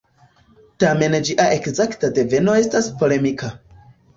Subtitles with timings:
[0.83, 3.53] Tamen ĝia ekzakta deveno estas polemika.